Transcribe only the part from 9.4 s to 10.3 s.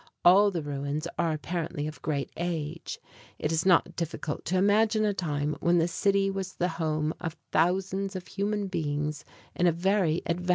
in a very advanced stage